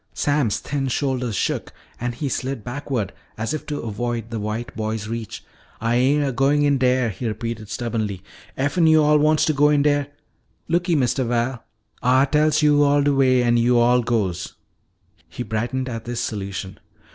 [0.15, 5.07] Sam's thin shoulders shook and he slid backward as if to avoid the white boy's
[5.07, 5.45] reach.
[5.79, 8.23] "Ah ain' a goin' in dere," he repeated stubbornly.
[8.57, 10.07] "Effen yo'all wants to go in dere
[10.67, 11.63] Looky, Mistuh Val,
[12.01, 14.55] Ah tells yo'all de way an' yo'all goes."
[15.29, 16.79] He brightened at this solution.